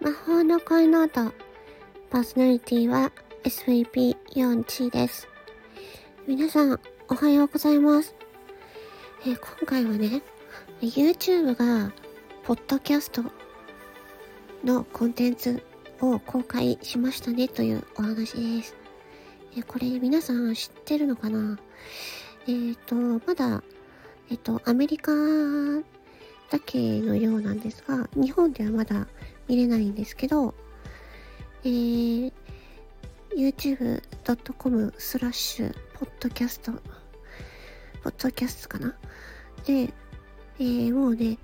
[0.00, 1.34] 魔法の恋ノート。
[2.08, 3.12] パーソナリティは
[3.44, 5.28] SVP4 です。
[6.26, 6.80] 皆さん、
[7.10, 8.14] おはようございます。
[9.26, 10.22] えー、今回はね、
[10.80, 11.92] YouTube が、
[12.44, 13.24] ポッドキャスト
[14.64, 15.62] のコンテンツ
[16.00, 18.74] を公開しましたねというお話です。
[19.54, 21.58] えー、これ皆さん知ってるのかな？
[22.46, 22.94] えっ、ー、と、
[23.26, 23.62] まだ、
[24.30, 25.12] えっ、と、アメリカ
[26.50, 29.06] だけのようなんですが、日本ではまだ
[29.48, 30.54] 見れないんですけど、
[31.62, 32.32] えー、
[33.36, 36.78] youtube.com スラッシュ、ポッドキャスト、ポ
[38.10, 38.96] ッドキャストかな？
[39.64, 39.92] で、
[40.58, 41.38] えー、もうね、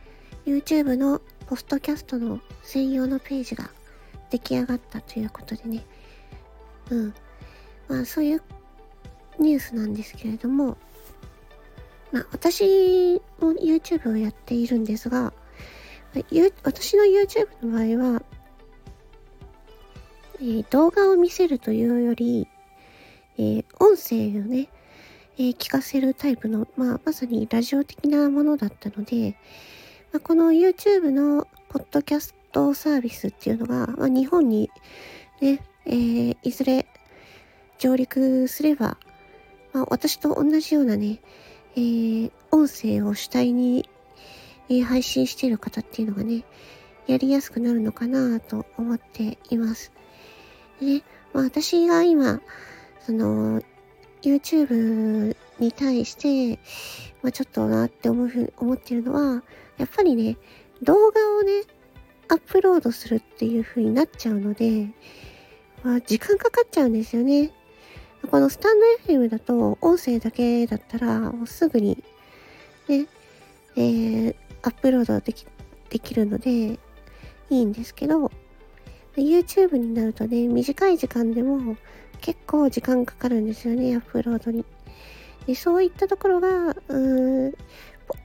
[0.45, 3.71] YouTube のポストキャストの専用のページが
[4.31, 5.87] 出来上がったということでね、
[6.91, 7.15] うん。
[7.89, 8.43] まあそういう
[9.39, 10.77] ニュースなんですけれども、
[12.17, 15.35] まあ、私も YouTube をやっているんですが、
[16.63, 18.23] 私の YouTube の場合は、
[20.37, 22.49] えー、動画を見せるというより、
[23.37, 24.71] えー、音声をね、
[25.37, 29.37] えー、聞かせるタイプの、まあ、まさにラジオ的なものだったので、
[30.11, 34.71] まあ、この YouTube のポッドキャストサービスっていうのが、まあ、日本に
[35.43, 36.87] ね、えー、いずれ
[37.79, 38.97] 上陸すれば、
[39.75, 41.21] まあ、私と同じようなね、
[41.77, 43.89] えー、音声を主体に、
[44.71, 46.45] えー、配信してる方っていうのがね、
[47.07, 49.93] やりやすくなるのかなと思っています。
[50.81, 51.03] でね、
[51.35, 52.41] まあ私が今、
[53.01, 53.63] その、
[54.23, 56.59] YouTube に対して、
[57.23, 59.43] まあちょっとなって思う、思ってるのは、
[59.77, 60.39] やっぱりね、
[60.83, 61.63] 動画をね、
[62.29, 64.89] アップロードするっていう風になっちゃうので、
[65.85, 67.53] まあ時間かかっちゃうんですよね。
[68.31, 72.03] このスタンド FM だと音声だけだったらもうすぐに
[72.89, 73.07] ね、
[73.77, 75.47] えー、アップロードでき
[75.91, 76.79] できるのでい
[77.51, 78.33] いんですけど
[79.17, 81.77] YouTube になるとね短い時間でも
[82.21, 84.65] 結構時間かかるんですよねアップロードに。
[85.47, 87.57] でそういったところがうー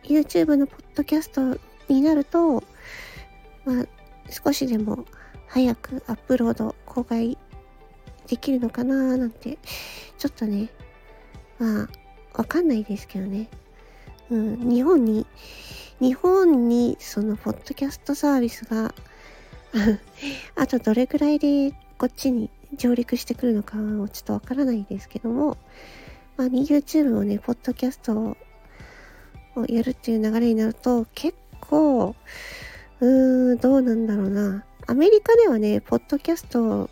[0.04, 2.64] YouTube のポッドキャストになると
[3.66, 3.86] まあ
[4.30, 5.06] 少しでも
[5.48, 7.38] 早くアップロード公開
[8.32, 9.58] できるのかななんて、
[10.18, 10.70] ちょっとね、
[11.60, 11.90] まあ、
[12.34, 13.50] わかんないですけどね。
[14.30, 15.28] うん、日本に、
[16.00, 18.96] 日本にそのポッドキャストサービスが
[20.56, 25.58] あとどれくらいでこっちに上陸してくるのかはちょっとわからないですけども、
[26.38, 28.14] まあ、YouTube をね、ポッドキャスト
[29.58, 32.16] をやるっていう流れになると、結構、
[33.02, 34.64] うーん、どうなんだろうな。
[34.88, 36.90] アメリカではね、ポッドキャスト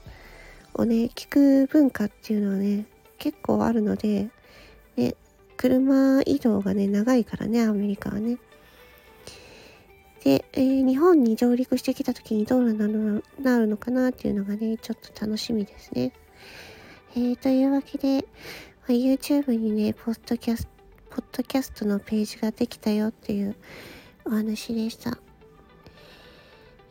[0.73, 2.85] をね、聞く文化っていうのはね、
[3.17, 4.29] 結構あるので、
[4.95, 5.15] ね、
[5.57, 8.37] 車移動がね、長いからね、アメリカはね。
[10.23, 12.87] で、えー、日本に上陸してきた時にどうな
[13.57, 16.13] るのかなっていうのがね、ちょっと楽しみですね。
[17.15, 18.25] えー、というわけで、
[18.87, 20.69] ま、YouTube にね、ポッドキャスト、
[21.09, 23.55] ポッドキャストのページができたよっていう
[24.25, 25.17] お話でした。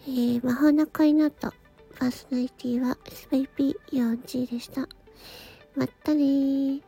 [0.07, 1.53] えー、魔法の恋の後。
[1.99, 4.83] パーソナリティは SVP4G でした。
[5.75, 6.81] まったねー。